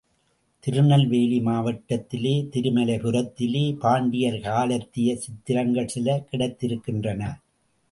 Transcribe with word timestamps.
திருநெல்வேலி 0.63 1.39
மாவட்டத்திலே 1.39 2.33
திருமலைபுரத்திலே 2.53 3.63
பாண்டியர் 3.79 4.39
காலத்திய 4.39 5.15
சித்திரங்கள் 5.17 5.87
சில 5.87 6.27
கிடைத்திருக்கின்றன. 6.31 7.31